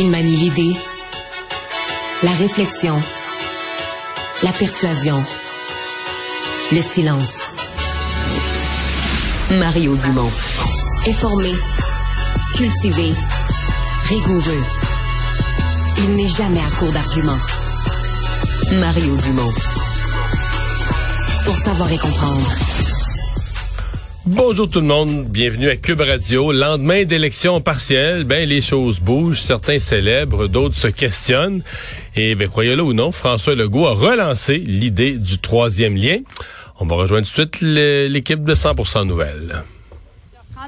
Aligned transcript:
Il 0.00 0.12
manie 0.12 0.36
l'idée, 0.36 0.76
la 2.22 2.30
réflexion, 2.30 3.00
la 4.44 4.52
persuasion, 4.52 5.24
le 6.70 6.80
silence. 6.80 7.40
Mario 9.50 9.96
Dumont. 9.96 10.30
Informé, 11.08 11.52
cultivé, 12.54 13.12
rigoureux. 14.04 14.64
Il 16.04 16.14
n'est 16.14 16.28
jamais 16.28 16.60
à 16.60 16.70
court 16.78 16.92
d'arguments. 16.92 17.44
Mario 18.74 19.16
Dumont. 19.16 19.52
Pour 21.44 21.56
savoir 21.56 21.90
et 21.90 21.98
comprendre. 21.98 22.52
Bonjour 24.30 24.68
tout 24.68 24.80
le 24.80 24.86
monde, 24.86 25.24
bienvenue 25.24 25.70
à 25.70 25.76
Cube 25.76 26.02
Radio. 26.02 26.52
Lendemain 26.52 27.04
d'élections 27.04 27.62
partielles, 27.62 28.24
ben 28.24 28.46
les 28.46 28.60
choses 28.60 29.00
bougent, 29.00 29.40
certains 29.40 29.78
célèbrent, 29.78 30.48
d'autres 30.48 30.74
se 30.74 30.88
questionnent. 30.88 31.62
Et 32.14 32.34
ben 32.34 32.46
croyez-le 32.46 32.82
ou 32.82 32.92
non, 32.92 33.10
François 33.10 33.54
Legault 33.54 33.86
a 33.86 33.94
relancé 33.94 34.58
l'idée 34.58 35.12
du 35.12 35.38
troisième 35.38 35.96
lien. 35.96 36.18
On 36.78 36.84
va 36.84 36.96
rejoindre 36.96 37.26
tout 37.26 37.42
de 37.42 37.56
suite 37.56 37.62
l'équipe 37.62 38.44
de 38.44 38.54
100% 38.54 39.06
Nouvelles. 39.06 39.62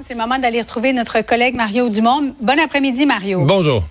C'est 0.04 0.14
le 0.14 0.20
moment 0.20 0.38
d'aller 0.38 0.62
retrouver 0.62 0.94
notre 0.94 1.20
collègue 1.20 1.54
Mario 1.54 1.90
Dumont. 1.90 2.34
Bon 2.40 2.58
après-midi, 2.58 3.04
Mario. 3.04 3.44
Bonjour. 3.44 3.84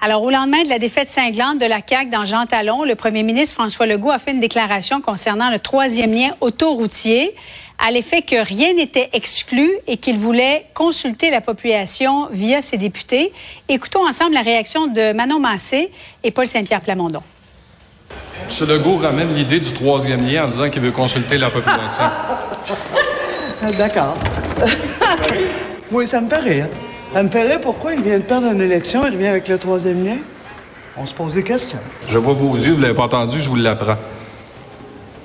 Alors, 0.00 0.22
au 0.22 0.30
lendemain 0.30 0.62
de 0.62 0.68
la 0.68 0.78
défaite 0.78 1.08
cinglante 1.08 1.58
de 1.58 1.66
la 1.66 1.80
CAQ 1.84 2.10
dans 2.10 2.24
Jean 2.24 2.46
Talon, 2.46 2.84
le 2.84 2.94
premier 2.94 3.24
ministre 3.24 3.56
François 3.56 3.86
Legault 3.86 4.12
a 4.12 4.20
fait 4.20 4.30
une 4.30 4.38
déclaration 4.38 5.00
concernant 5.00 5.50
le 5.50 5.58
troisième 5.58 6.12
lien 6.12 6.36
autoroutier 6.40 7.34
à 7.78 7.90
l'effet 7.90 8.22
que 8.22 8.44
rien 8.44 8.74
n'était 8.74 9.08
exclu 9.12 9.70
et 9.86 9.96
qu'il 9.96 10.18
voulait 10.18 10.66
consulter 10.74 11.30
la 11.30 11.40
population 11.40 12.28
via 12.30 12.60
ses 12.60 12.76
députés. 12.76 13.32
Écoutons 13.68 14.06
ensemble 14.06 14.34
la 14.34 14.42
réaction 14.42 14.88
de 14.88 15.12
Manon 15.12 15.38
Massé 15.38 15.90
et 16.24 16.30
Paul 16.30 16.46
Saint-Pierre 16.46 16.80
Plamondon. 16.80 17.22
M. 18.10 18.68
Legault 18.68 18.96
ramène 18.96 19.34
l'idée 19.34 19.60
du 19.60 19.72
troisième 19.72 20.20
lien 20.26 20.44
en 20.44 20.48
disant 20.48 20.70
qu'il 20.70 20.82
veut 20.82 20.90
consulter 20.90 21.38
la 21.38 21.50
population. 21.50 22.04
D'accord. 23.76 24.16
oui, 25.90 26.08
ça 26.08 26.20
me 26.20 26.28
fait 26.28 26.36
rire. 26.36 26.66
Ça 27.12 27.22
me 27.22 27.28
fait 27.28 27.42
rire 27.42 27.60
pourquoi 27.60 27.94
il 27.94 28.02
vient 28.02 28.18
de 28.18 28.24
perdre 28.24 28.48
une 28.48 28.60
élection, 28.60 29.02
il 29.06 29.12
revient 29.12 29.26
avec 29.28 29.48
le 29.48 29.58
troisième 29.58 30.04
lien? 30.04 30.16
On 30.96 31.06
se 31.06 31.14
pose 31.14 31.34
des 31.34 31.44
questions. 31.44 31.78
Je 32.08 32.18
vois 32.18 32.34
vos 32.34 32.56
yeux, 32.56 32.72
vous 32.72 32.80
l'avez 32.80 32.94
pas 32.94 33.04
entendu, 33.04 33.40
je 33.40 33.48
vous 33.48 33.56
l'apprends. 33.56 33.96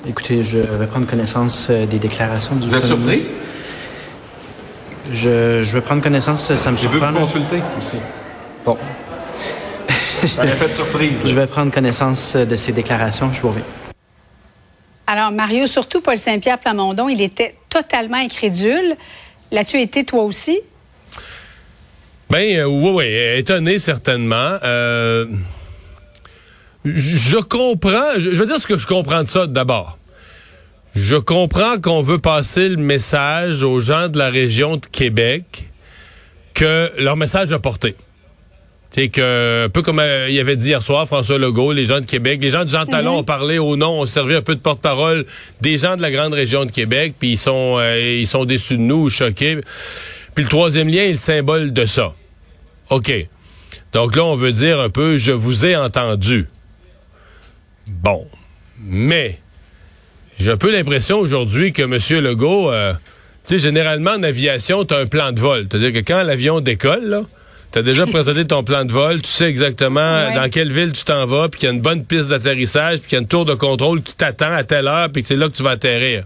Écoutez, 0.07 0.43
je 0.43 0.59
vais 0.59 0.87
prendre 0.87 1.07
connaissance 1.07 1.67
euh, 1.69 1.85
des 1.85 1.97
déclarations 1.99 2.55
du 2.57 2.67
Vous 2.67 2.75
êtes 2.75 2.83
surpris? 2.85 3.29
Je, 5.11 5.61
je 5.63 5.73
vais 5.73 5.81
prendre 5.81 6.01
connaissance, 6.01 6.53
ça 6.55 6.71
me 6.71 6.77
Je 6.77 6.87
veux 6.87 6.99
surprend. 6.99 7.11
vous 7.13 7.19
consulter 7.19 7.61
aussi. 7.77 7.97
Bon. 8.65 8.77
Fait 9.87 10.69
surprise. 10.69 11.23
je 11.25 11.35
vais 11.35 11.47
prendre 11.47 11.71
connaissance 11.71 12.35
de 12.35 12.55
ces 12.55 12.71
déclarations, 12.71 13.31
je 13.33 13.41
vous 13.41 13.49
reviens. 13.49 13.65
Alors, 15.07 15.31
Mario, 15.31 15.67
surtout 15.67 16.01
Paul 16.01 16.17
Saint-Pierre 16.17 16.59
Plamondon, 16.59 17.09
il 17.09 17.21
était 17.21 17.55
totalement 17.69 18.17
incrédule. 18.17 18.95
L'as-tu 19.51 19.79
été 19.81 20.05
toi 20.05 20.23
aussi? 20.23 20.59
Ben 22.29 22.57
euh, 22.57 22.65
oui, 22.65 22.91
oui, 22.93 23.05
étonné 23.37 23.79
certainement. 23.79 24.57
Euh, 24.63 25.25
je 26.85 27.37
comprends, 27.37 28.13
je 28.17 28.31
je 28.31 28.35
veux 28.35 28.45
dire 28.45 28.57
ce 28.57 28.67
que 28.67 28.77
je 28.77 28.87
comprends 28.87 29.23
de 29.23 29.27
ça 29.27 29.47
d'abord. 29.47 29.97
Je 30.95 31.15
comprends 31.15 31.79
qu'on 31.79 32.01
veut 32.01 32.19
passer 32.19 32.69
le 32.69 32.77
message 32.77 33.63
aux 33.63 33.79
gens 33.79 34.09
de 34.09 34.17
la 34.17 34.29
région 34.29 34.77
de 34.77 34.85
Québec 34.85 35.69
que 36.53 36.91
leur 36.97 37.17
message 37.17 37.51
a 37.51 37.59
porté. 37.59 37.95
C'est 38.91 39.09
que, 39.09 39.65
un 39.65 39.69
peu 39.69 39.81
comme 39.81 39.97
euh, 39.97 40.29
il 40.29 40.39
avait 40.39 40.55
dit 40.55 40.67
hier 40.67 40.83
soir 40.83 41.07
François 41.07 41.39
Legault, 41.39 41.71
les 41.71 41.85
gens 41.85 41.99
de 41.99 42.05
Québec, 42.05 42.39
les 42.43 42.51
gens 42.51 42.63
de 42.63 42.69
Jean 42.69 42.85
Talon 42.85 43.17
ont 43.17 43.23
parlé 43.23 43.57
au 43.57 43.75
nom, 43.75 44.01
ont 44.01 44.05
servi 44.05 44.35
un 44.35 44.43
peu 44.43 44.53
de 44.53 44.59
porte-parole 44.59 45.25
des 45.61 45.79
gens 45.79 45.97
de 45.97 46.01
la 46.03 46.11
grande 46.11 46.33
région 46.33 46.65
de 46.65 46.71
Québec, 46.71 47.15
puis 47.17 47.31
ils 47.31 47.37
sont, 47.37 47.77
euh, 47.79 47.99
ils 47.99 48.27
sont 48.27 48.45
déçus 48.45 48.77
de 48.77 48.83
nous, 48.83 49.09
choqués. 49.09 49.57
Puis 50.35 50.43
le 50.43 50.49
troisième 50.49 50.89
lien 50.89 51.01
est 51.01 51.13
le 51.13 51.17
symbole 51.17 51.73
de 51.73 51.85
ça. 51.85 52.13
OK. 52.91 53.11
Donc 53.93 54.15
là, 54.15 54.25
on 54.25 54.35
veut 54.35 54.51
dire 54.51 54.79
un 54.79 54.89
peu, 54.89 55.17
je 55.17 55.31
vous 55.31 55.65
ai 55.65 55.75
entendu. 55.75 56.47
Bon. 57.87 58.27
Mais, 58.79 59.39
j'ai 60.39 60.51
un 60.51 60.57
peu 60.57 60.71
l'impression 60.71 61.19
aujourd'hui 61.19 61.73
que 61.73 61.83
M. 61.83 62.23
Legault, 62.23 62.71
euh, 62.71 62.93
tu 63.45 63.55
sais, 63.55 63.59
généralement 63.59 64.11
en 64.11 64.23
aviation, 64.23 64.83
tu 64.85 64.93
as 64.93 64.97
un 64.97 65.05
plan 65.05 65.31
de 65.31 65.39
vol. 65.39 65.67
C'est-à-dire 65.69 65.93
que 65.93 65.99
quand 66.05 66.23
l'avion 66.23 66.59
décolle, 66.61 67.05
là, 67.05 67.21
tu 67.71 67.79
as 67.79 67.81
déjà 67.81 68.05
présenté 68.05 68.45
ton 68.45 68.63
plan 68.63 68.85
de 68.85 68.91
vol, 68.91 69.21
tu 69.21 69.29
sais 69.29 69.45
exactement 69.45 69.99
Ouais. 70.27 70.33
dans 70.35 70.49
quelle 70.49 70.71
ville 70.71 70.91
tu 70.91 71.03
t'en 71.03 71.25
vas, 71.25 71.49
puis 71.49 71.59
qu'il 71.59 71.67
y 71.69 71.71
a 71.71 71.75
une 71.75 71.81
bonne 71.81 72.05
piste 72.05 72.29
d'atterrissage, 72.29 72.99
puis 72.99 73.09
qu'il 73.09 73.15
y 73.15 73.19
a 73.19 73.21
une 73.21 73.27
tour 73.27 73.45
de 73.45 73.53
contrôle 73.53 74.01
qui 74.01 74.15
t'attend 74.15 74.53
à 74.53 74.63
telle 74.63 74.87
heure, 74.87 75.09
puis 75.11 75.23
que 75.23 75.27
c'est 75.27 75.35
là 75.35 75.47
que 75.49 75.55
tu 75.55 75.63
vas 75.63 75.71
atterrir. 75.71 76.23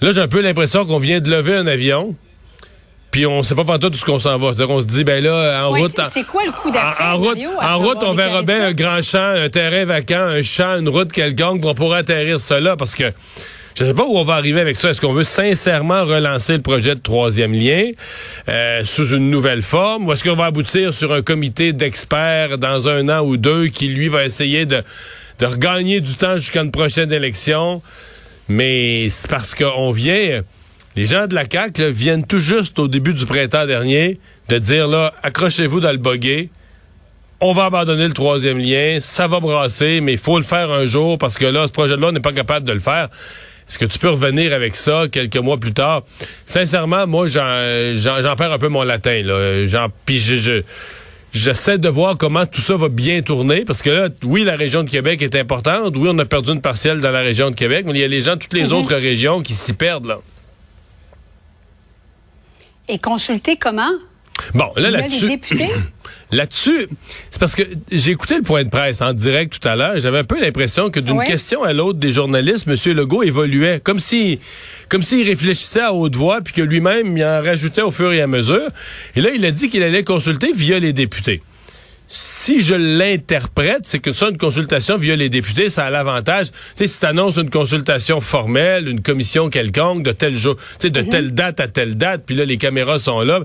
Là, 0.00 0.12
j'ai 0.12 0.20
un 0.20 0.28
peu 0.28 0.40
l'impression 0.40 0.84
qu'on 0.84 0.98
vient 0.98 1.20
de 1.20 1.30
lever 1.30 1.54
un 1.54 1.66
avion, 1.66 2.14
puis 3.16 3.24
on 3.24 3.42
sait 3.42 3.54
pas 3.54 3.64
pas 3.64 3.78
tout 3.78 3.90
ce 3.94 4.04
qu'on 4.04 4.18
s'en 4.18 4.36
va. 4.36 4.48
C'est-à-dire 4.52 4.66
qu'on 4.66 4.82
se 4.82 4.86
dit, 4.86 5.02
ben 5.02 5.24
là, 5.24 5.66
en 5.66 5.72
Ouais, 5.72 5.80
route... 5.80 5.98
c'est- 6.12 6.22
quoi 6.26 6.42
le 6.44 6.52
coup 6.52 6.70
d'après, 6.70 7.02
En, 7.02 7.12
en 7.14 7.16
route, 7.16 7.28
Mario, 7.28 7.48
en 7.48 7.58
après 7.60 7.72
route, 7.76 7.96
avoir 7.96 8.10
on 8.10 8.14
verra 8.14 8.42
bien 8.42 8.58
ça? 8.58 8.66
un 8.66 8.72
grand 8.74 9.02
champ, 9.02 9.42
un 9.42 9.48
terrain 9.48 9.86
vacant, 9.86 10.20
un 10.20 10.42
champ, 10.42 10.78
une 10.78 10.88
route 10.90 11.10
quelconque, 11.10 11.62
puis 11.62 11.70
on 11.70 11.74
pourra 11.74 11.96
atterrir 11.98 12.38
cela, 12.40 12.76
parce 12.76 12.94
que 12.94 13.04
je 13.74 13.84
sais 13.86 13.94
pas 13.94 14.04
où 14.04 14.18
on 14.18 14.24
va 14.24 14.34
arriver 14.34 14.60
avec 14.60 14.76
ça. 14.76 14.90
Est-ce 14.90 15.00
qu'on 15.00 15.14
veut 15.14 15.24
sincèrement 15.24 16.04
relancer 16.04 16.52
le 16.56 16.60
projet 16.62 16.94
de 16.94 17.00
troisième 17.00 17.54
lien 17.54 17.90
euh, 18.50 18.82
sous 18.84 19.08
une 19.14 19.30
nouvelle 19.30 19.62
forme, 19.62 20.06
ou 20.06 20.12
est-ce 20.12 20.22
qu'on 20.22 20.36
va 20.36 20.44
aboutir 20.44 20.92
sur 20.92 21.14
un 21.14 21.22
comité 21.22 21.72
d'experts 21.72 22.58
dans 22.58 22.86
un 22.86 23.08
an 23.08 23.22
ou 23.24 23.38
deux 23.38 23.68
qui, 23.68 23.88
lui, 23.88 24.08
va 24.08 24.24
essayer 24.26 24.66
de, 24.66 24.82
de 25.38 25.46
regagner 25.46 26.00
du 26.02 26.16
temps 26.16 26.36
jusqu'à 26.36 26.60
une 26.60 26.70
prochaine 26.70 27.10
élection? 27.10 27.80
Mais 28.50 29.08
c'est 29.08 29.30
parce 29.30 29.54
qu'on 29.54 29.90
vient... 29.90 30.42
Les 30.96 31.04
gens 31.04 31.26
de 31.26 31.34
la 31.34 31.44
CAQ 31.50 31.82
là, 31.82 31.90
viennent 31.90 32.26
tout 32.26 32.38
juste 32.38 32.78
au 32.78 32.88
début 32.88 33.12
du 33.12 33.26
printemps 33.26 33.66
dernier 33.66 34.18
de 34.48 34.58
dire, 34.58 34.88
là, 34.88 35.12
accrochez-vous 35.22 35.80
dans 35.80 35.90
le 35.92 35.98
boguet, 35.98 36.48
on 37.40 37.52
va 37.52 37.66
abandonner 37.66 38.06
le 38.08 38.14
troisième 38.14 38.56
lien, 38.58 38.96
ça 39.00 39.28
va 39.28 39.40
brasser, 39.40 40.00
mais 40.00 40.12
il 40.12 40.18
faut 40.18 40.38
le 40.38 40.44
faire 40.44 40.70
un 40.70 40.86
jour 40.86 41.18
parce 41.18 41.36
que 41.36 41.44
là, 41.44 41.66
ce 41.66 41.72
projet-là, 41.72 42.08
on 42.08 42.12
n'est 42.12 42.20
pas 42.20 42.32
capable 42.32 42.66
de 42.66 42.72
le 42.72 42.80
faire. 42.80 43.08
Est-ce 43.68 43.78
que 43.78 43.84
tu 43.84 43.98
peux 43.98 44.08
revenir 44.08 44.54
avec 44.54 44.74
ça 44.76 45.02
quelques 45.10 45.36
mois 45.36 45.58
plus 45.58 45.72
tard? 45.74 46.02
Sincèrement, 46.46 47.06
moi, 47.06 47.26
j'en, 47.26 48.36
perds 48.36 48.52
un 48.52 48.58
peu 48.58 48.68
mon 48.68 48.84
latin. 48.84 49.22
Là. 49.22 49.66
J'en, 49.66 49.88
puis 50.06 50.18
je, 50.18 50.36
je- 50.36 50.62
j'essaie 51.34 51.76
de 51.76 51.88
voir 51.88 52.16
comment 52.16 52.46
tout 52.46 52.60
ça 52.62 52.76
va 52.76 52.88
bien 52.88 53.20
tourner 53.20 53.64
parce 53.66 53.82
que 53.82 53.90
là, 53.90 54.08
oui, 54.24 54.44
la 54.44 54.56
région 54.56 54.82
de 54.84 54.88
Québec 54.88 55.20
est 55.20 55.34
importante. 55.34 55.94
Oui, 55.96 56.08
on 56.10 56.18
a 56.18 56.24
perdu 56.24 56.52
une 56.52 56.62
partielle 56.62 57.00
dans 57.00 57.10
la 57.10 57.20
région 57.20 57.50
de 57.50 57.56
Québec, 57.56 57.84
mais 57.86 57.92
il 57.92 57.98
y 58.00 58.04
a 58.04 58.08
les 58.08 58.22
gens 58.22 58.36
de 58.36 58.40
toutes 58.40 58.54
les 58.54 58.72
autres 58.72 58.94
régions 58.94 59.42
qui 59.42 59.52
s'y 59.52 59.74
perdent. 59.74 60.06
Là. 60.06 60.18
Et 62.88 62.98
consulter 62.98 63.56
comment? 63.56 63.92
Bon, 64.54 64.70
là, 64.76 64.90
là-dessus. 64.90 65.28
députés? 65.28 65.70
Là-dessus, 66.32 66.88
c'est 67.30 67.38
parce 67.38 67.54
que 67.54 67.62
j'ai 67.92 68.10
écouté 68.10 68.34
le 68.36 68.42
point 68.42 68.64
de 68.64 68.68
presse 68.68 69.00
en 69.00 69.12
direct 69.12 69.60
tout 69.60 69.68
à 69.68 69.76
l'heure. 69.76 69.92
J'avais 70.00 70.18
un 70.18 70.24
peu 70.24 70.40
l'impression 70.40 70.90
que 70.90 70.98
d'une 70.98 71.22
question 71.22 71.62
à 71.62 71.72
l'autre 71.72 72.00
des 72.00 72.10
journalistes, 72.10 72.66
M. 72.66 72.96
Legault 72.96 73.22
évoluait, 73.22 73.78
comme 73.78 74.00
si, 74.00 74.40
comme 74.88 75.04
s'il 75.04 75.24
réfléchissait 75.24 75.82
à 75.82 75.92
haute 75.92 76.16
voix, 76.16 76.40
puis 76.40 76.52
que 76.52 76.62
lui-même 76.62 77.16
il 77.16 77.24
en 77.24 77.40
rajoutait 77.42 77.82
au 77.82 77.92
fur 77.92 78.12
et 78.12 78.22
à 78.22 78.26
mesure. 78.26 78.68
Et 79.14 79.20
là, 79.20 79.30
il 79.32 79.44
a 79.44 79.52
dit 79.52 79.68
qu'il 79.68 79.84
allait 79.84 80.02
consulter 80.02 80.52
via 80.52 80.80
les 80.80 80.92
députés. 80.92 81.42
Si 82.08 82.60
je 82.60 82.74
l'interprète, 82.74 83.80
c'est 83.82 83.98
que 83.98 84.12
ça, 84.12 84.28
une 84.28 84.38
consultation 84.38 84.96
via 84.96 85.16
les 85.16 85.28
députés, 85.28 85.70
ça 85.70 85.86
a 85.86 85.90
l'avantage. 85.90 86.50
Tu 86.52 86.56
sais, 86.76 86.86
si 86.86 87.00
tu 87.00 87.06
annonces 87.06 87.36
une 87.36 87.50
consultation 87.50 88.20
formelle, 88.20 88.88
une 88.88 89.02
commission 89.02 89.50
quelconque 89.50 90.04
de 90.04 90.12
tel 90.12 90.36
jour, 90.36 90.56
tu 90.56 90.62
sais, 90.78 90.90
de 90.90 91.02
telle 91.02 91.34
date 91.34 91.58
à 91.58 91.66
telle 91.66 91.96
date, 91.96 92.22
puis 92.24 92.36
là, 92.36 92.44
les 92.44 92.58
caméras 92.58 93.00
sont 93.00 93.22
là. 93.22 93.40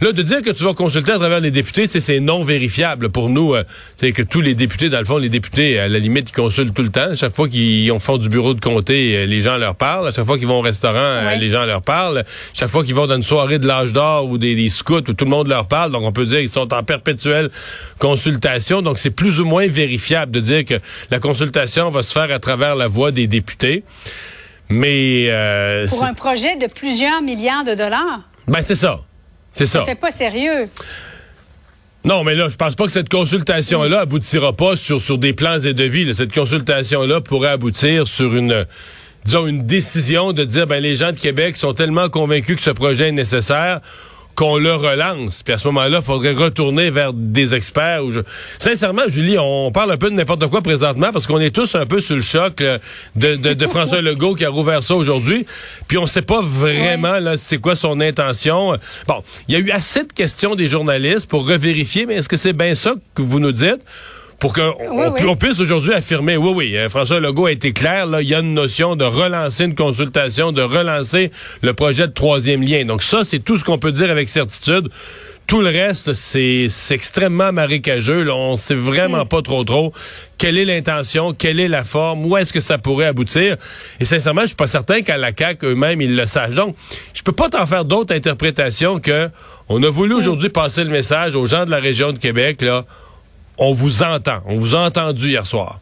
Là, 0.00 0.12
de 0.12 0.22
dire 0.22 0.40
que 0.40 0.48
tu 0.50 0.64
vas 0.64 0.72
consulter 0.72 1.12
à 1.12 1.18
travers 1.18 1.40
les 1.40 1.50
députés, 1.50 1.86
c'est 1.86 2.20
non 2.20 2.42
vérifiable 2.42 3.10
pour 3.10 3.28
nous. 3.28 3.54
euh, 3.54 3.64
c'est 3.96 4.12
que 4.12 4.22
tous 4.22 4.40
les 4.40 4.54
députés, 4.54 4.88
dans 4.88 4.98
le 4.98 5.04
fond, 5.04 5.18
les 5.18 5.28
députés, 5.28 5.78
à 5.78 5.88
la 5.88 5.98
limite, 5.98 6.30
ils 6.30 6.32
consultent 6.32 6.72
tout 6.72 6.82
le 6.82 6.88
temps. 6.88 7.14
Chaque 7.14 7.34
fois 7.34 7.48
qu'ils 7.50 7.92
ont 7.92 7.98
font 7.98 8.16
du 8.16 8.30
bureau 8.30 8.54
de 8.54 8.60
comté, 8.60 9.14
euh, 9.16 9.26
les 9.26 9.42
gens 9.42 9.58
leur 9.58 9.76
parlent. 9.76 10.08
À 10.08 10.10
chaque 10.10 10.24
fois 10.24 10.38
qu'ils 10.38 10.46
vont 10.46 10.60
au 10.60 10.62
restaurant, 10.62 10.96
euh, 10.96 11.26
Ouais. 11.26 11.38
les 11.38 11.50
gens 11.50 11.66
leur 11.66 11.82
parlent. 11.82 12.24
Chaque 12.54 12.70
fois 12.70 12.82
qu'ils 12.82 12.94
vont 12.94 13.06
dans 13.06 13.16
une 13.16 13.22
soirée 13.22 13.58
de 13.58 13.66
l'âge 13.66 13.92
d'or 13.92 14.26
ou 14.26 14.38
des, 14.38 14.54
des 14.54 14.70
scouts 14.70 14.96
où 15.08 15.12
tout 15.12 15.24
le 15.26 15.30
monde 15.30 15.48
leur 15.48 15.68
parle, 15.68 15.92
donc 15.92 16.02
on 16.04 16.12
peut 16.12 16.24
dire 16.24 16.38
qu'ils 16.38 16.48
sont 16.48 16.72
en 16.72 16.82
perpétuelle 16.82 17.50
consultation. 17.98 18.80
Donc 18.82 18.98
c'est 18.98 19.10
plus 19.10 19.38
ou 19.38 19.44
moins 19.44 19.66
vérifiable 19.68 20.32
de 20.32 20.40
dire 20.40 20.64
que 20.64 20.74
la 21.10 21.18
consultation 21.18 21.90
va 21.90 22.02
se 22.02 22.12
faire 22.12 22.32
à 22.32 22.38
travers 22.38 22.74
la 22.74 22.88
voix 22.88 23.10
des 23.12 23.26
députés. 23.26 23.84
Mais 24.70 25.26
euh, 25.28 25.86
Pour 25.88 26.04
un 26.04 26.14
projet 26.14 26.56
de 26.56 26.72
plusieurs 26.72 27.20
milliards 27.22 27.64
de 27.64 27.74
dollars? 27.74 28.20
ben 28.48 28.62
c'est 28.62 28.74
ça. 28.76 29.00
C'est 29.54 29.66
ça. 29.66 29.84
Fait 29.84 29.94
pas 29.94 30.10
sérieux. 30.10 30.68
Non, 32.04 32.24
mais 32.24 32.34
là, 32.34 32.48
je 32.48 32.56
pense 32.56 32.74
pas 32.76 32.86
que 32.86 32.92
cette 32.92 33.10
consultation-là 33.10 34.00
aboutira 34.00 34.54
pas 34.54 34.74
sur, 34.76 35.00
sur 35.00 35.18
des 35.18 35.34
plans 35.34 35.58
et 35.58 35.74
devis. 35.74 36.04
là. 36.04 36.14
Cette 36.14 36.32
consultation-là 36.32 37.20
pourrait 37.20 37.50
aboutir 37.50 38.06
sur 38.06 38.34
une, 38.34 38.64
disons, 39.26 39.46
une 39.46 39.62
décision 39.62 40.32
de 40.32 40.44
dire, 40.44 40.66
ben, 40.66 40.82
les 40.82 40.96
gens 40.96 41.12
de 41.12 41.18
Québec 41.18 41.58
sont 41.58 41.74
tellement 41.74 42.08
convaincus 42.08 42.56
que 42.56 42.62
ce 42.62 42.70
projet 42.70 43.08
est 43.08 43.12
nécessaire 43.12 43.80
qu'on 44.40 44.56
le 44.56 44.74
relance. 44.74 45.42
Puis 45.42 45.52
à 45.52 45.58
ce 45.58 45.68
moment-là, 45.68 45.98
il 46.00 46.04
faudrait 46.04 46.32
retourner 46.32 46.88
vers 46.88 47.12
des 47.12 47.54
experts. 47.54 48.02
Ou 48.06 48.10
je... 48.10 48.20
Sincèrement, 48.58 49.02
Julie, 49.06 49.36
on 49.38 49.70
parle 49.70 49.92
un 49.92 49.98
peu 49.98 50.08
de 50.08 50.14
n'importe 50.14 50.46
quoi 50.46 50.62
présentement 50.62 51.10
parce 51.12 51.26
qu'on 51.26 51.40
est 51.40 51.54
tous 51.54 51.74
un 51.74 51.84
peu 51.84 52.00
sur 52.00 52.16
le 52.16 52.22
choc 52.22 52.56
de, 52.56 52.78
de, 53.36 53.52
de, 53.52 53.66
François 53.66 54.00
Legault 54.00 54.34
qui 54.34 54.46
a 54.46 54.48
rouvert 54.48 54.82
ça 54.82 54.94
aujourd'hui. 54.94 55.44
Puis 55.88 55.98
on 55.98 56.06
sait 56.06 56.22
pas 56.22 56.40
vraiment 56.40 57.18
là 57.18 57.36
c'est 57.36 57.58
quoi 57.58 57.74
son 57.74 58.00
intention. 58.00 58.78
Bon, 59.06 59.22
il 59.46 59.52
y 59.52 59.56
a 59.56 59.60
eu 59.60 59.70
assez 59.72 60.04
de 60.04 60.12
questions 60.14 60.54
des 60.54 60.68
journalistes 60.68 61.28
pour 61.28 61.46
revérifier, 61.46 62.06
mais 62.06 62.14
est-ce 62.14 62.28
que 62.30 62.38
c'est 62.38 62.54
bien 62.54 62.74
ça 62.74 62.94
que 63.14 63.20
vous 63.20 63.40
nous 63.40 63.52
dites? 63.52 63.84
Pour 64.40 64.54
qu'on 64.54 65.36
puisse 65.36 65.60
aujourd'hui 65.60 65.92
affirmer, 65.92 66.36
oui, 66.36 66.52
oui, 66.54 66.76
euh, 66.76 66.88
François 66.88 67.20
Legault 67.20 67.46
a 67.46 67.52
été 67.52 67.72
clair, 67.72 68.06
là, 68.06 68.22
il 68.22 68.28
y 68.28 68.34
a 68.34 68.40
une 68.40 68.54
notion 68.54 68.96
de 68.96 69.04
relancer 69.04 69.64
une 69.64 69.74
consultation, 69.74 70.50
de 70.50 70.62
relancer 70.62 71.30
le 71.62 71.74
projet 71.74 72.08
de 72.08 72.12
troisième 72.12 72.62
lien. 72.62 72.86
Donc 72.86 73.02
ça, 73.02 73.20
c'est 73.24 73.40
tout 73.40 73.58
ce 73.58 73.64
qu'on 73.64 73.78
peut 73.78 73.92
dire 73.92 74.10
avec 74.10 74.30
certitude. 74.30 74.88
Tout 75.46 75.60
le 75.60 75.68
reste, 75.68 76.14
c'est 76.14 76.68
extrêmement 76.90 77.52
marécageux. 77.52 78.22
Là. 78.22 78.34
On 78.34 78.56
sait 78.56 78.76
vraiment 78.76 79.26
pas 79.26 79.42
trop 79.42 79.64
trop 79.64 79.92
quelle 80.38 80.56
est 80.56 80.64
l'intention, 80.64 81.34
quelle 81.34 81.60
est 81.60 81.68
la 81.68 81.84
forme, 81.84 82.24
où 82.24 82.36
est-ce 82.36 82.52
que 82.52 82.60
ça 82.60 82.78
pourrait 82.78 83.06
aboutir. 83.06 83.56
Et 83.98 84.06
sincèrement, 84.06 84.42
je 84.42 84.46
suis 84.46 84.56
pas 84.56 84.68
certain 84.68 85.02
qu'à 85.02 85.18
la 85.18 85.32
CAQ 85.36 85.66
eux-mêmes, 85.66 86.00
ils 86.00 86.16
le 86.16 86.24
sachent. 86.24 86.54
Donc, 86.54 86.76
je 87.12 87.22
peux 87.22 87.32
pas 87.32 87.50
t'en 87.50 87.66
faire 87.66 87.84
d'autres 87.84 88.14
interprétations 88.14 89.00
que 89.00 89.28
on 89.68 89.82
a 89.82 89.90
voulu 89.90 90.14
aujourd'hui 90.14 90.48
passer 90.48 90.82
le 90.82 90.90
message 90.90 91.34
aux 91.34 91.46
gens 91.46 91.66
de 91.66 91.70
la 91.70 91.78
région 91.78 92.12
de 92.12 92.18
Québec, 92.18 92.62
là, 92.62 92.86
on 93.60 93.72
vous 93.72 94.02
entend. 94.02 94.40
On 94.46 94.56
vous 94.56 94.74
a 94.74 94.80
entendu 94.80 95.28
hier 95.28 95.46
soir. 95.46 95.78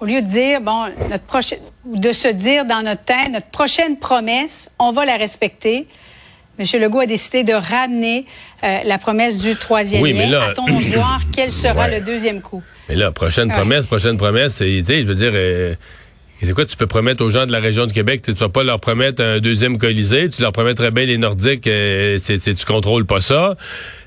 Au 0.00 0.06
lieu 0.06 0.20
de 0.20 0.26
dire, 0.26 0.60
bon, 0.60 0.86
notre 1.10 1.24
prochaine, 1.24 1.60
de 1.84 2.10
se 2.10 2.28
dire 2.28 2.64
dans 2.64 2.82
notre 2.82 3.04
tête, 3.04 3.30
notre 3.30 3.50
prochaine 3.50 3.98
promesse, 3.98 4.68
on 4.80 4.90
va 4.90 5.04
la 5.04 5.16
respecter. 5.16 5.86
M. 6.58 6.66
Legault 6.80 7.00
a 7.00 7.06
décidé 7.06 7.44
de 7.44 7.52
ramener 7.52 8.26
euh, 8.64 8.78
la 8.84 8.98
promesse 8.98 9.38
du 9.38 9.54
troisième 9.54 10.02
oui, 10.02 10.12
lien. 10.12 10.50
Attends 10.50 10.66
voir 10.66 11.20
quel 11.32 11.52
sera 11.52 11.88
le 11.94 12.00
deuxième 12.00 12.40
coup. 12.40 12.62
Mais 12.88 12.96
là, 12.96 13.12
prochaine 13.12 13.50
promesse, 13.50 13.86
prochaine 13.86 14.16
promesse, 14.16 14.54
c'est, 14.54 14.82
je 14.82 15.02
veux 15.02 15.14
dire, 15.14 15.32
euh, 15.34 15.74
c'est 16.46 16.52
quoi 16.52 16.64
tu 16.64 16.76
peux 16.76 16.86
promettre 16.86 17.24
aux 17.24 17.30
gens 17.30 17.46
de 17.46 17.52
la 17.52 17.60
région 17.60 17.86
de 17.86 17.92
Québec? 17.92 18.22
Tu 18.22 18.32
vas 18.32 18.48
pas 18.48 18.64
leur 18.64 18.80
promettre 18.80 19.22
un 19.22 19.38
deuxième 19.38 19.78
Colisée, 19.78 20.28
tu 20.28 20.42
leur 20.42 20.52
promettrais 20.52 20.90
bien 20.90 21.04
les 21.04 21.18
Nordiques, 21.18 21.66
euh, 21.66 22.18
c'est, 22.20 22.38
tu 22.38 22.64
contrôles 22.64 23.06
pas 23.06 23.20
ça. 23.20 23.56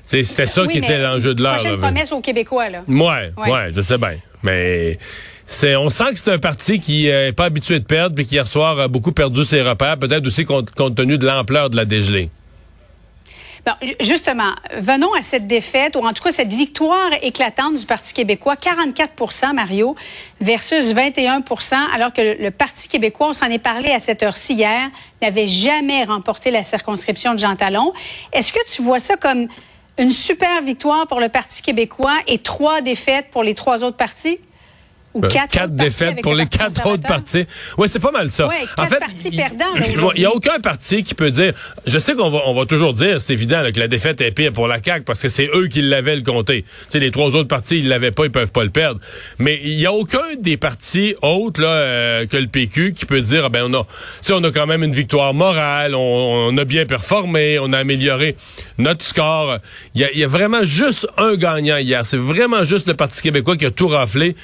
C'était 0.04 0.46
ça 0.46 0.66
qui 0.66 0.78
était 0.78 0.98
l'enjeu 0.98 1.34
de 1.34 1.42
l'heure. 1.42 1.56
Prochaine 1.56 1.78
promesse 1.78 2.12
aux 2.12 2.20
Québécois, 2.20 2.70
là. 2.70 2.84
Ouais, 2.86 3.32
ouais, 3.36 3.72
je 3.74 3.80
sais 3.80 3.98
bien. 3.98 4.16
Mais 4.42 4.98
c'est, 5.46 5.76
on 5.76 5.90
sent 5.90 6.12
que 6.12 6.18
c'est 6.18 6.32
un 6.32 6.38
parti 6.38 6.78
qui 6.78 7.06
est 7.06 7.32
pas 7.32 7.46
habitué 7.46 7.80
de 7.80 7.84
perdre, 7.84 8.14
puis 8.14 8.26
qui 8.26 8.34
hier 8.34 8.46
soir 8.46 8.78
a 8.78 8.88
beaucoup 8.88 9.12
perdu 9.12 9.44
ses 9.44 9.62
repères, 9.62 9.98
peut-être 9.98 10.26
aussi 10.26 10.44
compte, 10.44 10.72
tenu 10.94 11.18
de 11.18 11.26
l'ampleur 11.26 11.70
de 11.70 11.76
la 11.76 11.84
dégelée. 11.84 12.30
Bon, 13.66 13.72
justement, 13.98 14.52
venons 14.78 15.12
à 15.14 15.22
cette 15.22 15.48
défaite, 15.48 15.96
ou 15.96 16.06
en 16.06 16.12
tout 16.12 16.22
cas 16.22 16.30
cette 16.30 16.52
victoire 16.52 17.10
éclatante 17.20 17.76
du 17.76 17.84
Parti 17.84 18.14
québécois, 18.14 18.54
44% 18.54 19.54
Mario, 19.54 19.96
versus 20.40 20.94
21% 20.94 21.74
alors 21.92 22.12
que 22.12 22.40
le, 22.40 22.50
Parti 22.52 22.86
québécois, 22.86 23.30
on 23.30 23.34
s'en 23.34 23.46
est 23.46 23.58
parlé 23.58 23.90
à 23.90 23.98
cette 23.98 24.22
heure-ci 24.22 24.54
hier, 24.54 24.88
n'avait 25.20 25.48
jamais 25.48 26.04
remporté 26.04 26.52
la 26.52 26.62
circonscription 26.62 27.34
de 27.34 27.40
Jean 27.40 27.56
Talon. 27.56 27.92
Est-ce 28.32 28.52
que 28.52 28.60
tu 28.72 28.82
vois 28.82 29.00
ça 29.00 29.16
comme 29.16 29.48
une 29.98 30.12
super 30.12 30.62
victoire 30.62 31.08
pour 31.08 31.18
le 31.18 31.28
Parti 31.28 31.60
québécois 31.60 32.18
et 32.28 32.38
trois 32.38 32.82
défaites 32.82 33.32
pour 33.32 33.42
les 33.42 33.56
trois 33.56 33.82
autres 33.82 33.96
partis? 33.96 34.38
Euh, 35.24 35.28
quatre, 35.28 35.74
défaites 35.74 36.22
pour 36.22 36.34
les 36.34 36.46
quatre 36.46 36.86
autres 36.86 37.06
partis. 37.06 37.46
Oui, 37.78 37.88
c'est 37.88 38.00
pas 38.00 38.10
mal 38.10 38.30
ça. 38.30 38.48
en 38.76 38.86
fait, 38.86 39.00
il 39.24 40.18
n'y 40.18 40.24
a 40.24 40.30
aucun 40.30 40.58
parti 40.60 41.02
qui 41.02 41.14
peut 41.14 41.30
dire. 41.30 41.52
Je 41.86 41.98
sais 41.98 42.14
qu'on 42.14 42.30
va, 42.30 42.40
on 42.46 42.54
va 42.54 42.66
toujours 42.66 42.92
dire, 42.92 43.20
c'est 43.20 43.32
évident 43.32 43.62
que 43.72 43.80
la 43.80 43.88
défaite 43.88 44.20
est 44.20 44.30
pire 44.30 44.52
pour 44.52 44.68
la 44.68 44.82
CAQ 44.82 45.04
parce 45.04 45.22
que 45.22 45.28
c'est 45.28 45.48
eux 45.54 45.68
qui 45.68 45.82
l'avaient 45.82 46.16
le 46.16 46.22
compté. 46.22 46.62
Tu 46.62 46.68
sais, 46.90 46.98
les 46.98 47.10
trois 47.10 47.34
autres 47.34 47.48
partis, 47.48 47.78
ils 47.78 47.88
l'avaient 47.88 48.10
pas, 48.10 48.24
ils 48.24 48.32
peuvent 48.32 48.52
pas 48.52 48.64
le 48.64 48.70
perdre. 48.70 49.00
Mais 49.38 49.60
il 49.62 49.80
y 49.80 49.86
a 49.86 49.92
aucun 49.92 50.18
des 50.38 50.56
partis 50.56 51.14
autres 51.22 51.60
là 51.60 51.68
euh, 51.68 52.26
que 52.26 52.36
le 52.36 52.48
PQ 52.48 52.92
qui 52.94 53.06
peut 53.06 53.20
dire, 53.20 53.44
ah 53.46 53.48
ben 53.48 53.64
on 53.66 53.74
a, 53.74 53.86
si 54.20 54.32
on 54.32 54.42
a 54.44 54.50
quand 54.50 54.66
même 54.66 54.82
une 54.82 54.92
victoire 54.92 55.34
morale, 55.34 55.94
on, 55.94 56.56
a 56.56 56.64
bien 56.64 56.86
performé, 56.86 57.58
on 57.58 57.72
a 57.72 57.78
amélioré 57.78 58.36
notre 58.78 59.04
score. 59.04 59.58
Il 59.94 60.00
y 60.00 60.04
a, 60.04 60.12
y 60.12 60.24
a 60.24 60.28
vraiment 60.28 60.64
juste 60.64 61.06
un 61.16 61.36
gagnant 61.36 61.76
hier. 61.76 62.04
C'est 62.04 62.16
vraiment 62.16 62.64
juste 62.64 62.88
le 62.88 62.94
Parti 62.94 63.22
québécois 63.22 63.56
qui 63.56 63.66
a 63.66 63.70
tout 63.70 63.88
raflé 63.88 64.36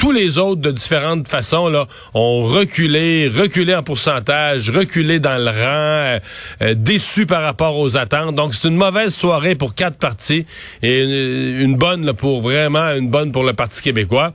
tous 0.00 0.12
les 0.12 0.38
autres, 0.38 0.62
de 0.62 0.70
différentes 0.70 1.28
façons, 1.28 1.68
là, 1.68 1.86
ont 2.14 2.42
reculé, 2.42 3.28
reculé 3.28 3.74
en 3.74 3.82
pourcentage, 3.82 4.70
reculé 4.70 5.20
dans 5.20 5.36
le 5.36 5.50
rang, 5.50 5.54
euh, 5.60 6.18
euh, 6.62 6.74
déçus 6.74 7.26
par 7.26 7.42
rapport 7.42 7.76
aux 7.76 7.98
attentes. 7.98 8.34
Donc, 8.34 8.54
c'est 8.54 8.66
une 8.66 8.76
mauvaise 8.76 9.14
soirée 9.14 9.54
pour 9.54 9.74
quatre 9.74 9.98
partis 9.98 10.46
et 10.82 11.02
une, 11.02 11.76
bonne 11.76 12.14
pour 12.14 12.40
vraiment 12.40 12.94
une 12.94 13.10
bonne 13.10 13.30
pour 13.30 13.44
le 13.44 13.52
Parti 13.52 13.82
québécois. 13.82 14.32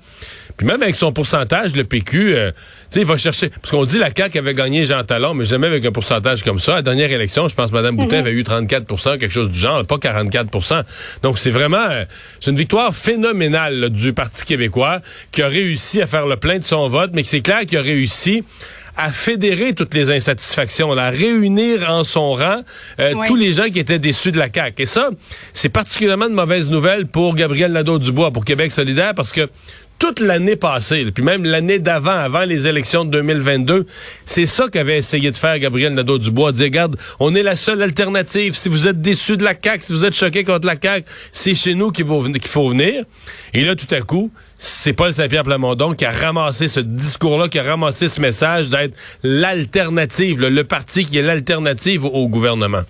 Puis 0.56 0.68
même 0.68 0.84
avec 0.84 0.96
son 0.96 1.12
pourcentage, 1.12 1.76
le 1.76 1.84
PQ, 1.84 2.36
euh, 2.36 2.52
sais, 2.90 3.02
il 3.02 3.06
va 3.06 3.18
chercher. 3.18 3.50
Parce 3.50 3.72
qu'on 3.72 3.84
dit 3.86 3.98
la 3.98 4.10
CAQ 4.16 4.38
avait 4.40 4.54
gagné 4.54 4.86
Jean 4.86 5.04
Talon, 5.04 5.34
mais 5.34 5.46
jamais 5.46 5.68
avec 5.68 5.86
un 5.86 5.92
pourcentage 5.92 6.44
comme 6.44 6.60
ça. 6.60 6.74
À 6.74 6.76
la 6.78 6.82
dernière 6.82 7.12
élection, 7.12 7.48
je 7.48 7.56
pense 7.56 7.72
que 7.72 7.76
Mme 7.76 7.96
Boutin 7.96 8.22
mhm. 8.22 8.28
avait 8.28 8.32
eu 8.32 8.44
34% 8.44 9.18
quelque 9.18 9.32
chose 9.32 9.50
du 9.50 9.60
genre, 9.60 9.86
pas 9.86 9.98
44% 9.98 10.84
Donc 11.24 11.38
c'est 11.38 11.52
vraiment 11.52 11.78
euh, 11.78 12.06
c'est 12.40 12.52
une 12.52 12.58
victoire 12.58 12.94
phénoménale 12.94 13.90
du 13.90 14.14
Parti 14.14 14.46
québécois 14.46 15.00
qui 15.32 15.42
a 15.42 15.48
réussi 15.48 16.02
à 16.02 16.08
faire 16.08 16.28
le 16.28 16.38
plein 16.38 16.60
de 16.60 16.64
son 16.64 16.88
vote, 16.90 17.12
mais 17.14 17.24
c'est 17.24 17.42
clair 17.42 17.62
qu'il 17.62 17.78
a 17.78 17.82
réussi 17.82 18.44
à 18.98 19.12
fédérer 19.12 19.74
toutes 19.74 19.94
les 19.94 20.10
insatisfactions, 20.10 20.92
à 20.98 21.10
réunir 21.10 21.90
en 21.90 22.04
son 22.04 22.34
rang 22.34 22.62
euh, 23.00 23.14
tous 23.28 23.36
les 23.36 23.54
gens 23.54 23.66
qui 23.66 23.80
étaient 23.80 24.00
déçus 24.00 24.32
de 24.32 24.38
la 24.38 24.48
CAQ. 24.54 24.84
Et 24.84 24.86
ça, 24.86 25.10
c'est 25.54 25.70
particulièrement 25.70 26.30
de 26.30 26.34
mauvaise 26.34 26.70
nouvelle 26.70 27.06
pour 27.06 27.36
Gabriel 27.36 27.72
Nadeau-Dubois, 27.74 28.32
pour 28.32 28.46
Québec 28.46 28.72
solidaire, 28.72 29.14
parce 29.14 29.32
que 29.32 29.50
toute 30.00 30.20
l'année 30.20 30.56
passée, 30.56 31.10
puis 31.12 31.24
même 31.24 31.44
l'année 31.46 31.80
d'avant, 31.80 32.12
avant 32.12 32.44
les 32.44 32.68
élections 32.68 33.06
de 33.06 33.12
2022, 33.12 33.86
c'est 34.26 34.46
ça 34.46 34.68
qu'avait 34.68 34.98
essayé 34.98 35.32
de 35.32 35.36
faire 35.36 35.58
Gabriel 35.58 35.94
Nadeau-Dubois, 35.94 36.52
dire, 36.52 36.66
regarde, 36.66 36.98
on 37.20 37.34
est 37.34 37.44
la 37.44 37.56
seule 37.56 37.82
alternative. 37.82 38.54
Si 38.54 38.70
vous 38.70 38.88
êtes 38.88 39.02
déçu 39.02 39.38
de 39.38 39.44
la 39.44 39.54
CAQ, 39.54 39.84
si 39.84 39.94
vous 39.94 40.06
êtes 40.06 40.16
choqué 40.16 40.44
contre 40.44 40.68
la 40.68 40.76
CAQ, 40.82 41.08
c'est 41.32 41.56
chez 41.56 41.76
nous 41.76 41.92
qu'il 41.92 42.06
faut, 42.06 42.70
venir. 42.70 43.04
Et 43.54 43.64
là, 43.64 43.76
tout 43.76 43.94
à 43.94 44.02
coup, 44.02 44.32
c'est 44.58 44.94
Paul 44.94 45.14
Saint-Pierre 45.14 45.44
Plamondon 45.44 45.94
qui 45.94 46.06
a 46.06 46.12
ramassé 46.12 46.68
ce 46.68 46.80
discours-là, 46.80 47.48
qui 47.48 47.60
a 47.60 47.64
ramassé 47.64 48.08
ce 48.08 48.20
message 48.20 48.70
d'être 48.70 48.96
l'alternative, 49.24 50.42
le 50.42 50.64
parti 50.64 51.06
qui 51.06 51.18
est 51.18 51.22
l'alternative 51.22 52.06
au 52.06 52.28
gouvernement. 52.28 52.84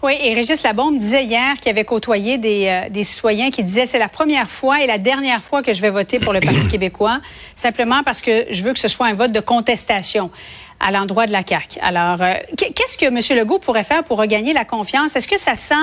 Oui, 0.00 0.16
et 0.20 0.32
Régis 0.32 0.62
Labombe 0.62 0.96
disait 0.96 1.24
hier 1.24 1.58
qu'il 1.58 1.70
avait 1.70 1.84
côtoyé 1.84 2.38
des, 2.38 2.68
euh, 2.68 2.88
des 2.88 3.02
citoyens 3.02 3.50
qui 3.50 3.64
disaient 3.64 3.86
c'est 3.86 3.98
la 3.98 4.08
première 4.08 4.48
fois 4.48 4.80
et 4.80 4.86
la 4.86 4.98
dernière 4.98 5.42
fois 5.42 5.60
que 5.60 5.74
je 5.74 5.82
vais 5.82 5.90
voter 5.90 6.20
pour 6.20 6.32
le 6.32 6.38
Parti 6.38 6.68
québécois, 6.70 7.20
simplement 7.56 8.04
parce 8.04 8.22
que 8.22 8.46
je 8.48 8.62
veux 8.62 8.72
que 8.72 8.78
ce 8.78 8.86
soit 8.86 9.08
un 9.08 9.14
vote 9.14 9.32
de 9.32 9.40
contestation 9.40 10.30
à 10.78 10.92
l'endroit 10.92 11.26
de 11.26 11.32
la 11.32 11.42
CAQ. 11.44 11.80
Alors, 11.80 12.22
euh, 12.22 12.34
qu'est-ce 12.56 12.96
que 12.96 13.06
M. 13.06 13.18
Legault 13.36 13.58
pourrait 13.58 13.82
faire 13.82 14.04
pour 14.04 14.18
regagner 14.18 14.52
la 14.52 14.64
confiance? 14.64 15.16
Est-ce 15.16 15.26
que 15.26 15.38
ça 15.38 15.56
sent 15.56 15.74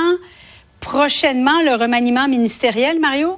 prochainement 0.80 1.62
le 1.66 1.74
remaniement 1.76 2.30
ministériel, 2.30 3.02
Mario? 3.02 3.38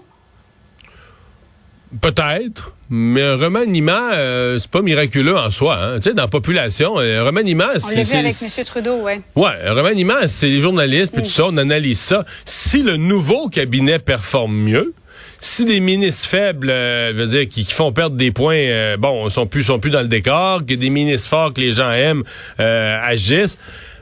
Peut-être, 2.02 2.74
mais 2.90 3.22
un 3.22 3.38
remaniement, 3.38 4.10
euh, 4.14 4.60
c'est 4.60 4.72
pas 4.72 4.82
miraculeux 4.82 5.38
en 5.38 5.52
soi. 5.52 5.78
Hein. 5.78 6.00
Tu 6.00 6.10
sais, 6.10 6.14
dans 6.14 6.24
la 6.24 6.28
population, 6.28 7.00
un 7.00 7.24
remaniement, 7.24 7.66
c'est... 7.78 7.94
On 7.94 7.98
l'a 7.98 8.04
vu 8.04 8.16
avec 8.16 8.36
M. 8.42 8.66
Trudeau, 8.66 8.96
ouais. 9.02 9.22
Ouais, 9.36 9.52
un 9.66 9.74
remaniement, 9.74 10.28
c'est 10.28 10.48
les 10.48 10.62
journalistes, 10.62 11.14
puis 11.14 11.24
tout 11.24 11.30
ça, 11.30 11.46
on 11.48 11.58
analyse 11.58 12.00
ça. 12.00 12.24
Si 12.46 12.82
le 12.82 12.98
nouveau 12.98 13.50
cabinet 13.50 14.00
performe 14.00 14.56
mieux, 14.56 14.94
si 15.40 15.66
des 15.66 15.80
ministres 15.80 16.28
faibles, 16.28 16.70
euh, 16.70 17.14
veut 17.16 17.28
dire 17.28 17.48
qui, 17.48 17.66
font 17.66 17.92
perdre 17.92 18.16
des 18.16 18.32
points, 18.32 18.56
euh, 18.56 18.98
bon, 18.98 19.30
sont 19.30 19.48
plus 19.48 19.64
sont 19.64 19.80
plus 19.80 19.92
dans 19.92 20.02
le 20.02 20.08
décor, 20.08 20.66
que 20.66 20.74
des 20.74 20.90
ministres 20.90 21.30
forts 21.30 21.54
que 21.54 21.62
les 21.62 21.74
gens 21.74 21.92
aiment 21.92 22.24
agissent. 22.58 23.58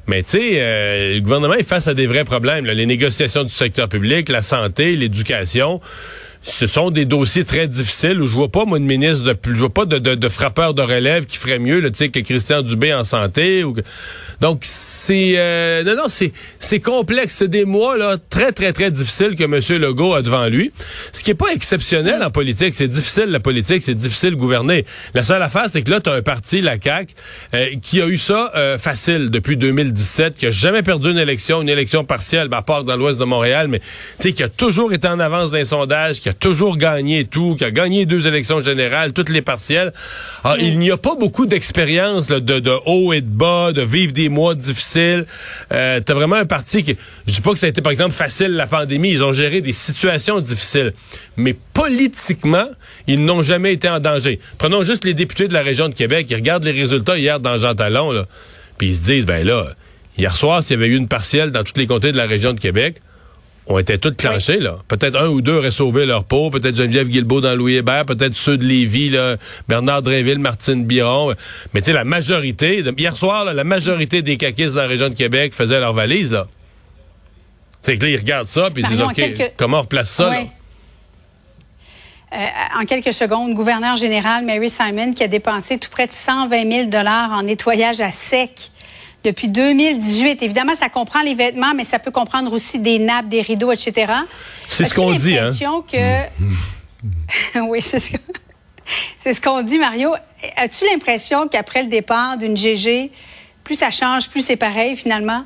Mais 0.07 0.21
tu 0.21 0.37
sais, 0.37 1.15
le 1.15 1.19
gouvernement 1.21 1.55
est 1.55 1.67
face 1.67 1.87
à 1.87 1.95
des 1.95 2.05
vrais 2.05 2.25
problèmes. 2.25 2.65
Les 2.65 2.85
négociations 2.85 3.43
du 3.43 3.51
secteur 3.51 3.89
public, 3.89 4.29
la 4.29 4.43
santé, 4.43 4.95
l'éducation 4.95 5.81
ce 6.45 6.67
sont 6.67 6.91
des 6.91 7.05
dossiers 7.05 7.43
très 7.43 7.67
difficiles 7.67 8.21
où 8.21 8.27
je 8.27 8.31
vois 8.31 8.49
pas, 8.49 8.65
moi, 8.65 8.77
une 8.77 8.85
ministre 8.85 9.25
de 9.25 9.35
je 9.45 9.59
vois 9.59 9.73
pas 9.73 9.85
de, 9.85 9.97
de, 9.97 10.13
de 10.13 10.29
frappeur 10.29 10.75
de 10.75 10.83
relève 10.83 11.25
qui 11.25 11.37
ferait 11.37 11.57
mieux, 11.57 11.81
tu 11.81 11.97
sais, 11.97 12.09
que 12.09 12.19
Christian 12.19 12.61
Dubé 12.61 12.93
en 12.93 13.03
santé. 13.03 13.63
Donc, 14.41 14.59
c'est, 14.61 15.33
euh, 15.37 15.83
non, 15.83 15.95
non, 15.95 16.07
c'est, 16.07 16.31
c'est 16.59 16.79
complexe. 16.79 17.37
C'est 17.37 17.47
des 17.47 17.65
mois, 17.65 17.97
là, 17.97 18.17
très, 18.29 18.51
très, 18.51 18.73
très 18.73 18.91
difficiles 18.91 19.35
que 19.35 19.43
M. 19.43 19.81
Legault 19.81 20.13
a 20.13 20.21
devant 20.21 20.45
lui. 20.45 20.71
Ce 21.13 21.23
qui 21.23 21.31
est 21.31 21.35
pas 21.35 21.51
exceptionnel 21.51 22.21
en 22.21 22.29
politique. 22.29 22.75
C'est 22.75 22.89
difficile, 22.89 23.25
la 23.25 23.39
politique. 23.39 23.81
C'est 23.81 23.95
difficile 23.95 24.31
de 24.31 24.35
gouverner. 24.35 24.85
La 25.15 25.23
seule 25.23 25.41
affaire, 25.41 25.65
c'est 25.67 25.81
que 25.81 25.89
là, 25.89 25.99
tu 25.99 26.11
un 26.11 26.21
parti, 26.21 26.61
la 26.61 26.79
CAQ, 26.79 27.13
euh, 27.55 27.69
qui 27.81 28.01
a 28.01 28.05
eu 28.05 28.17
ça 28.17 28.51
euh, 28.55 28.77
facile 28.77 29.31
depuis 29.31 29.57
2017, 29.57 30.37
qui 30.37 30.45
a 30.45 30.51
jamais 30.51 30.83
perdu 30.83 31.09
une 31.09 31.17
élection, 31.17 31.63
une 31.63 31.69
élection 31.69 32.03
partielle, 32.03 32.49
ben, 32.49 32.57
à 32.57 32.61
part 32.61 32.83
dans 32.83 32.95
l'ouest 32.95 33.19
de 33.19 33.25
Montréal, 33.25 33.67
mais, 33.67 33.79
tu 33.79 33.85
sais, 34.19 34.33
qui 34.33 34.43
a 34.43 34.49
toujours 34.49 34.93
été 34.93 35.07
en 35.07 35.19
avance 35.19 35.49
d'un 35.49 35.65
sondage, 35.65 36.19
qui 36.19 36.34
toujours 36.39 36.77
gagné 36.77 37.25
tout, 37.25 37.55
qui 37.55 37.63
a 37.63 37.71
gagné 37.71 38.05
deux 38.05 38.27
élections 38.27 38.61
générales, 38.61 39.13
toutes 39.13 39.29
les 39.29 39.41
partielles. 39.41 39.91
Alors, 40.43 40.57
il 40.59 40.79
n'y 40.79 40.91
a 40.91 40.97
pas 40.97 41.15
beaucoup 41.15 41.45
d'expérience 41.45 42.27
de, 42.27 42.39
de 42.39 42.73
haut 42.85 43.13
et 43.13 43.21
de 43.21 43.27
bas, 43.27 43.71
de 43.71 43.81
vivre 43.81 44.13
des 44.13 44.29
mois 44.29 44.55
difficiles. 44.55 45.25
Euh, 45.71 45.99
T'as 45.99 46.13
vraiment 46.13 46.35
un 46.35 46.45
parti 46.45 46.83
qui... 46.83 46.95
Je 47.27 47.33
dis 47.33 47.41
pas 47.41 47.53
que 47.53 47.59
ça 47.59 47.65
a 47.65 47.69
été, 47.69 47.81
par 47.81 47.91
exemple, 47.91 48.13
facile 48.13 48.51
la 48.51 48.67
pandémie. 48.67 49.11
Ils 49.11 49.23
ont 49.23 49.33
géré 49.33 49.61
des 49.61 49.71
situations 49.71 50.39
difficiles. 50.39 50.93
Mais 51.37 51.55
politiquement, 51.73 52.67
ils 53.07 53.23
n'ont 53.23 53.41
jamais 53.41 53.73
été 53.73 53.89
en 53.89 53.99
danger. 53.99 54.39
Prenons 54.57 54.83
juste 54.83 55.03
les 55.03 55.13
députés 55.13 55.47
de 55.47 55.53
la 55.53 55.63
région 55.63 55.89
de 55.89 55.93
Québec. 55.93 56.27
Ils 56.29 56.35
regardent 56.35 56.63
les 56.63 56.71
résultats 56.71 57.17
hier 57.17 57.39
dans 57.39 57.57
Jean 57.57 57.75
Talon, 57.75 58.11
là, 58.11 58.25
puis 58.77 58.89
ils 58.89 58.95
se 58.95 59.01
disent, 59.03 59.25
ben 59.25 59.45
là, 59.45 59.67
hier 60.17 60.35
soir, 60.35 60.63
s'il 60.63 60.77
y 60.77 60.79
avait 60.79 60.87
eu 60.87 60.95
une 60.95 61.07
partielle 61.07 61.51
dans 61.51 61.63
tous 61.63 61.77
les 61.77 61.87
comtés 61.87 62.11
de 62.11 62.17
la 62.17 62.25
région 62.25 62.53
de 62.53 62.59
Québec, 62.59 63.01
on 63.67 63.79
était 63.79 63.97
tous 63.97 64.11
clenchés, 64.11 64.59
là. 64.59 64.75
Peut-être 64.87 65.19
un 65.19 65.27
ou 65.27 65.41
deux 65.41 65.57
auraient 65.57 65.71
sauvé 65.71 66.05
leur 66.05 66.23
peau, 66.23 66.49
peut-être 66.49 66.75
Geneviève 66.75 67.07
Guilbeault 67.07 67.41
dans 67.41 67.55
Louis 67.55 67.75
Hébert, 67.75 68.05
peut-être 68.05 68.35
ceux 68.35 68.57
de 68.57 68.65
Lévis, 68.65 69.09
là, 69.09 69.37
Bernard 69.67 70.03
Drinville, 70.03 70.39
Martine 70.39 70.85
Biron. 70.85 71.33
Mais 71.73 71.81
tu 71.81 71.87
sais, 71.87 71.93
la 71.93 72.03
majorité, 72.03 72.83
hier 72.97 73.17
soir, 73.17 73.45
la 73.45 73.63
majorité 73.63 74.21
des 74.21 74.37
caquistes 74.37 74.75
dans 74.75 74.81
la 74.81 74.87
région 74.87 75.09
de 75.09 75.15
Québec 75.15 75.53
faisaient 75.53 75.79
leur 75.79 75.93
valise, 75.93 76.31
là. 76.31 76.47
C'est 77.81 77.97
que 77.97 78.05
là, 78.05 78.11
ils 78.11 78.17
regardent 78.17 78.47
ça, 78.47 78.69
puis 78.71 78.83
ils 78.83 78.89
disent, 78.89 79.01
OK, 79.01 79.53
comment 79.57 79.79
on 79.79 79.81
replace 79.81 80.09
ça, 80.09 80.29
là? 80.29 80.43
Euh, 82.33 82.81
en 82.81 82.85
quelques 82.85 83.13
secondes, 83.13 83.53
gouverneur 83.53 83.95
général 83.95 84.43
Mary 84.43 84.69
Simon 84.69 85.13
qui 85.13 85.23
a 85.23 85.27
dépensé 85.27 85.77
tout 85.77 85.89
près 85.89 86.05
de 86.05 86.11
120 86.11 86.71
000 86.71 86.89
dollars 86.89 87.31
en 87.31 87.43
nettoyage 87.43 88.01
à 88.01 88.11
sec 88.11 88.71
depuis 89.25 89.47
2018. 89.49 90.41
Évidemment, 90.43 90.75
ça 90.75 90.87
comprend 90.87 91.21
les 91.21 91.33
vêtements, 91.33 91.73
mais 91.75 91.83
ça 91.83 91.99
peut 91.99 92.11
comprendre 92.11 92.53
aussi 92.53 92.79
des 92.79 92.99
nappes, 92.99 93.27
des 93.27 93.41
rideaux, 93.41 93.71
etc. 93.71 94.13
C'est 94.67 94.85
ce 94.85 94.93
qu'on 94.93 95.13
dit, 95.13 95.37
hein? 95.37 95.51
que... 95.91 96.21
oui, 97.61 97.81
c'est 97.81 97.99
ce 97.99 98.13
c'est 99.19 99.33
ce 99.33 99.41
qu'on 99.41 99.63
dit, 99.63 99.79
Mario. 99.79 100.13
As-tu 100.55 100.85
l'impression 100.85 101.47
qu'après 101.47 101.83
le 101.83 101.89
départ 101.89 102.37
d'une 102.37 102.55
GG, 102.55 103.11
plus 103.63 103.75
ça 103.75 103.89
change, 103.89 104.29
plus 104.29 104.43
c'est 104.43 104.55
pareil 104.55 104.95
finalement? 104.95 105.43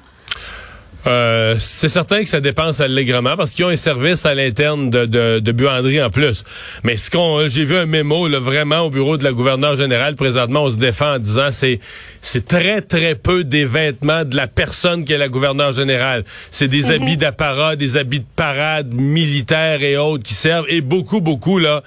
Euh, 1.08 1.56
c'est 1.60 1.88
certain 1.88 2.24
que 2.24 2.30
ça 2.30 2.42
dépense 2.42 2.82
allègrement 2.82 3.38
parce 3.38 3.52
qu'ils 3.52 3.64
ont 3.64 3.70
un 3.70 3.78
service 3.78 4.26
à 4.26 4.36
l'interne 4.36 4.90
de, 4.90 5.06
de, 5.06 5.40
de, 5.40 5.52
buanderie 5.54 6.04
en 6.04 6.10
plus. 6.10 6.44
Mais 6.84 6.98
ce 6.98 7.10
qu'on, 7.10 7.48
j'ai 7.48 7.64
vu 7.64 7.78
un 7.78 7.86
mémo 7.86 8.28
là, 8.28 8.40
vraiment 8.40 8.82
au 8.82 8.90
bureau 8.90 9.16
de 9.16 9.24
la 9.24 9.32
gouverneure 9.32 9.78
générale 9.78 10.16
présentement, 10.16 10.64
on 10.64 10.70
se 10.70 10.78
défend 10.78 11.16
en 11.16 11.20
disant 11.20 11.52
c'est 11.52 11.80
c'est 12.22 12.46
très 12.46 12.82
très 12.82 13.16
peu 13.16 13.46
des 13.46 13.64
vêtements 13.64 14.26
de 14.26 14.36
la 14.36 14.48
personne 14.48 15.06
qui 15.06 15.14
est 15.14 15.18
la 15.18 15.30
gouverneure 15.30 15.72
générale. 15.72 16.26
C'est 16.52 16.68
des 16.68 16.84
mhm. 16.84 16.92
habits 16.92 17.18
d'apparat, 17.18 17.76
des 17.78 17.96
habits 17.96 18.20
de 18.20 18.26
parade 18.36 18.94
militaires 18.94 19.82
et 19.82 19.96
autres 19.96 20.24
qui 20.24 20.34
servent 20.34 20.66
et 20.68 20.82
beaucoup 20.82 21.22
beaucoup 21.22 21.60
là 21.60 21.82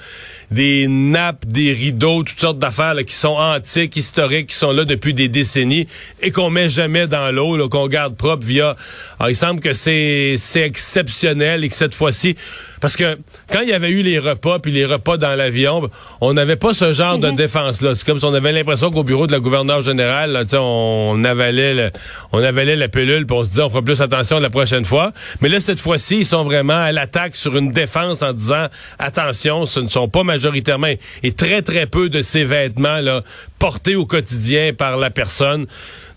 des 0.50 0.86
nappes, 0.86 1.46
des 1.46 1.72
rideaux, 1.72 2.22
toutes 2.22 2.40
sortes 2.40 2.58
d'affaires 2.58 2.94
qui 3.06 3.14
sont 3.14 3.36
antiques, 3.36 3.96
historiques, 3.96 4.48
qui 4.48 4.56
sont 4.56 4.72
là 4.72 4.84
depuis 4.84 5.14
des 5.14 5.28
décennies 5.28 5.86
et 6.20 6.30
qu'on 6.30 6.50
met 6.50 6.68
jamais 6.68 7.06
dans 7.06 7.30
l'eau, 7.30 7.68
qu'on 7.68 7.88
garde 7.88 8.16
propre 8.16 8.44
via. 8.44 8.76
Alors, 9.18 9.30
il 9.30 9.36
semble 9.36 9.60
que 9.60 9.72
c'est 9.72 10.36
exceptionnel 10.56 11.64
et 11.64 11.68
que 11.68 11.74
cette 11.74 11.94
fois-ci, 11.94 12.36
parce 12.82 12.96
que 12.96 13.16
quand 13.50 13.60
il 13.60 13.68
y 13.68 13.72
avait 13.72 13.90
eu 13.90 14.02
les 14.02 14.18
repas 14.18 14.58
puis 14.58 14.72
les 14.72 14.84
repas 14.84 15.16
dans 15.16 15.36
l'avion, 15.36 15.88
on 16.20 16.32
n'avait 16.32 16.56
pas 16.56 16.74
ce 16.74 16.92
genre 16.92 17.16
de 17.16 17.28
mhm. 17.28 17.36
défense 17.36 17.80
là. 17.80 17.94
C'est 17.94 18.04
comme 18.04 18.18
si 18.18 18.24
on 18.24 18.34
avait 18.34 18.50
l'impression 18.50 18.90
qu'au 18.90 19.04
bureau 19.04 19.28
de 19.28 19.32
la 19.32 19.38
gouverneure 19.38 19.82
générale, 19.82 20.32
là, 20.32 20.44
on 20.60 21.22
avalait 21.24 21.74
le, 21.74 21.90
on 22.32 22.42
avalait 22.42 22.74
la 22.74 22.88
pilule 22.88 23.24
puis 23.24 23.36
on 23.36 23.44
se 23.44 23.50
disait 23.50 23.62
on 23.62 23.70
fera 23.70 23.82
plus 23.82 24.00
attention 24.00 24.40
la 24.40 24.50
prochaine 24.50 24.84
fois. 24.84 25.12
Mais 25.40 25.48
là 25.48 25.60
cette 25.60 25.78
fois-ci, 25.78 26.18
ils 26.18 26.26
sont 26.26 26.42
vraiment 26.42 26.80
à 26.80 26.90
l'attaque 26.90 27.36
sur 27.36 27.56
une 27.56 27.70
défense 27.70 28.22
en 28.22 28.32
disant 28.32 28.66
attention, 28.98 29.64
ce 29.64 29.78
ne 29.78 29.88
sont 29.88 30.08
pas 30.08 30.24
majoritairement 30.24 30.92
et 31.22 31.32
très 31.32 31.62
très 31.62 31.86
peu 31.86 32.08
de 32.08 32.20
ces 32.20 32.42
vêtements 32.42 33.00
là 33.00 33.22
portés 33.60 33.94
au 33.94 34.06
quotidien 34.06 34.72
par 34.76 34.96
la 34.96 35.10
personne. 35.10 35.66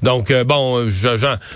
Donc 0.06 0.30
euh, 0.30 0.44
bon, 0.44 0.88
je, 0.88 1.08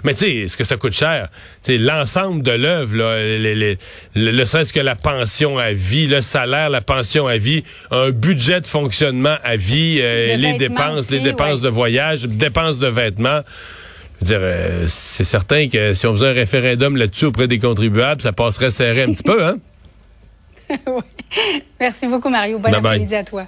mais 0.03 0.13
tu 0.15 0.25
sais, 0.25 0.36
est-ce 0.38 0.58
que 0.58 0.63
ça 0.63 0.75
coûte 0.75 0.94
cher? 0.94 1.29
Tu 1.63 1.77
l'ensemble 1.77 2.41
de 2.41 2.50
l'œuvre, 2.51 2.96
le, 2.96 3.77
le 4.15 4.46
serait-ce 4.46 4.74
que 4.74 4.79
la 4.79 4.96
pension 4.96 5.60
à 5.60 5.72
vie, 5.72 6.08
le 6.08 6.22
salaire, 6.22 6.72
la 6.72 6.82
pension 6.82 7.27
à 7.27 7.38
vie, 7.38 7.63
un 7.91 8.10
budget 8.10 8.60
de 8.60 8.65
fonctionnement 8.65 9.36
à 9.44 9.56
vie, 9.56 10.00
euh, 10.01 10.36
les 10.36 10.53
dépenses, 10.53 11.12
les 11.12 11.20
dépenses 11.20 11.62
de 11.62 11.70
voyage, 11.70 12.24
dépenses 12.24 12.79
de 12.79 12.88
vêtements. 12.88 13.41
Je 14.22 14.25
veux 14.25 14.25
dire, 14.25 14.39
euh, 14.41 14.86
c'est 14.88 15.25
certain 15.25 15.70
que 15.70 15.94
si 15.94 16.08
on 16.08 16.15
faisait 16.15 16.29
un 16.29 16.34
référendum 16.34 16.98
là-dessus 16.98 17.25
auprès 17.25 17.48
des 17.48 17.60
contribuables, 17.60 18.22
ça 18.22 18.34
passerait 18.34 18.72
serré 18.72 19.03
un 19.03 19.12
petit 19.12 19.24
peu, 19.24 19.46
hein? 19.46 19.58
oui. 20.88 21.03
Merci 21.79 22.08
beaucoup, 22.08 22.29
Mario. 22.29 22.58
Bon 22.58 22.74
après-midi 22.74 23.15
à 23.15 23.24
toi. 23.24 23.46